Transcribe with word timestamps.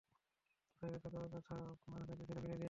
তাই 0.81 0.89
এটা 0.93 1.09
করার 1.09 1.29
কথা 1.29 1.55
মাথা 1.87 2.03
থেকে 2.09 2.23
ঝেড়ে 2.27 2.41
ফেলে 2.41 2.47
দিন। 2.47 2.59